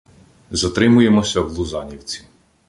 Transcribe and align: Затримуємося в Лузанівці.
Затримуємося 0.51 1.41
в 1.41 1.51
Лузанівці. 1.53 2.23